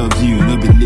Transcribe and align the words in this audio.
love 0.00 0.22
you 0.22 0.39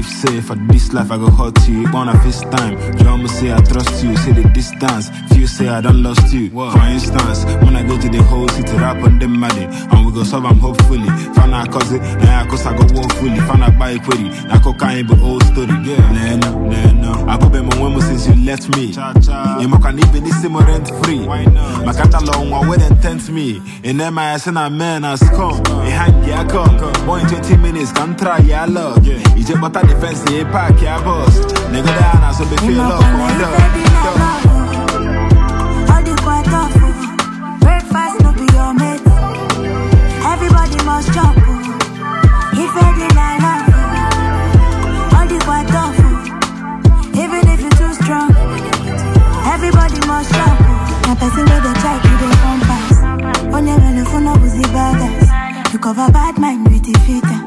say 0.04 0.40
for 0.40 0.54
this 0.54 0.92
life 0.92 1.10
I 1.10 1.16
go 1.16 1.30
hurt 1.30 1.66
you. 1.68 1.90
Wanna 1.92 2.12
FaceTime. 2.12 2.98
Drama 2.98 3.28
say 3.28 3.52
I 3.52 3.60
trust 3.62 4.04
you. 4.04 4.16
Say 4.18 4.32
the 4.32 4.48
distance. 4.50 5.10
Few 5.32 5.46
say 5.46 5.68
I 5.68 5.80
done 5.80 6.02
lost 6.02 6.32
you. 6.32 6.50
For 6.50 6.78
instance, 6.86 7.44
when 7.62 7.76
I 7.76 7.82
go 7.86 7.98
to 8.00 8.08
the 8.08 8.22
whole 8.22 8.48
city, 8.48 8.72
rap 8.76 9.02
on 9.02 9.18
them 9.18 9.38
money. 9.38 9.64
And 9.64 10.06
we 10.06 10.12
go 10.12 10.24
solve 10.24 10.44
them 10.44 10.58
hopefully. 10.58 11.08
Fana 11.34 11.70
cause 11.70 11.92
eh, 11.92 11.96
it, 11.96 12.22
nah, 12.24 12.46
cause 12.46 12.66
I 12.66 12.76
go 12.76 12.84
walk 12.94 13.12
fully. 13.14 13.38
Fana 13.48 13.76
buy 13.78 13.98
query. 13.98 14.28
Na 14.48 14.60
cocaine 14.60 15.06
but 15.06 15.20
old 15.20 15.42
story. 15.44 15.66
Yeah, 15.84 16.00
nah, 16.12 16.36
no, 16.36 16.64
nah, 16.68 16.92
no. 16.92 17.26
I 17.28 17.38
go 17.38 17.48
be 17.48 17.60
my 17.60 17.78
woman 17.80 18.00
since 18.02 18.26
you 18.26 18.34
left 18.44 18.68
me. 18.76 18.92
Cha 18.92 19.12
cha. 19.14 19.58
You 19.60 19.68
can 19.78 19.98
even 19.98 20.24
this 20.24 20.40
same 20.42 20.56
rent 20.56 20.88
free. 21.04 21.26
Why 21.26 21.44
not? 21.44 21.84
My 21.86 21.92
catalog 21.92 22.50
one 22.50 22.68
way 22.68 22.76
them 22.78 22.98
tempt 23.00 23.30
me. 23.30 23.60
In 23.82 23.96
them 23.98 24.18
I 24.18 24.36
send 24.36 24.58
a 24.58 24.68
man 24.70 25.04
as 25.04 25.20
come. 25.30 25.64
Hang 25.84 26.22
ya 26.28 26.44
come. 26.48 26.76
Boy 27.06 27.20
in 27.20 27.28
20 27.28 27.56
minutes 27.58 27.92
can 27.92 28.16
try 28.16 28.38
ya 28.38 28.64
love. 28.68 29.04
You 29.06 29.18
just 29.44 29.60
butter 29.60 29.80
the 29.86 29.93
fence, 30.00 30.22
you 30.30 30.44
pack 30.46 30.80
ya 30.80 30.98
boss. 31.02 31.38
Nigga 31.72 31.92
down, 31.98 32.34
so 32.34 32.44
be 32.48 32.56
feel 32.58 32.80
on 32.80 32.88
love. 32.90 33.04
All 33.04 33.34
the. 33.38 33.74
Breakfast 37.60 38.16
no 38.22 38.30
be 38.32 38.46
your 38.54 38.72
mate. 38.74 39.02
Everybody 40.32 40.78
must 40.84 41.12
chop. 41.14 41.34
oh. 41.36 42.60
If 42.62 42.72
I 42.76 42.88
did 42.98 43.12
love 43.16 43.40
All 45.16 45.26
the 45.28 45.38
quite 45.44 45.70
awful. 45.82 46.14
Even 47.22 47.42
if 47.48 47.60
you 47.64 47.70
too 47.80 47.92
strong. 48.02 48.30
Everybody 49.54 50.00
must 50.06 50.30
oh. 50.34 51.06
wey 51.48 51.60
dey 51.64 51.74
try 51.82 51.96
to 52.04 52.12
dey 52.20 52.34
compass. 52.42 52.96
Onye 53.54 53.74
belle 53.82 54.04
phone 54.10 54.26
up 54.28 54.40
with 54.42 54.54
the 54.60 54.66
baggers. 54.74 55.28
You 55.72 55.78
cover 55.78 56.10
bad 56.12 56.38
mind 56.38 56.68
with 56.68 56.84
the 56.84 56.92
filter. 57.06 57.40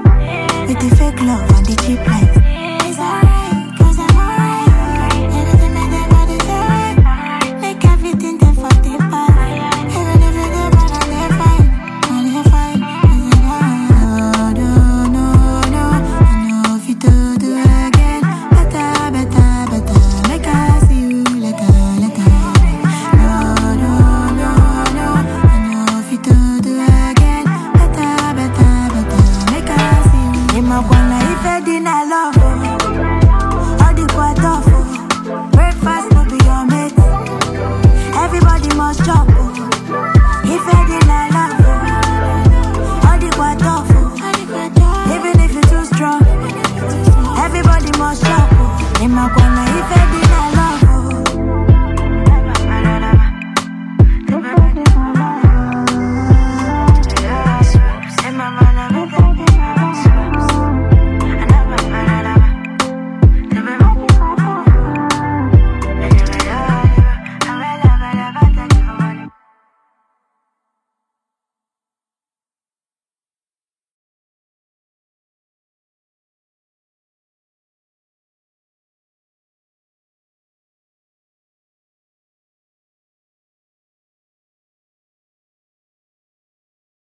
Ema 49.08 49.30
kwa 49.30 49.50
na 49.50 49.64
ifedi 49.64 50.27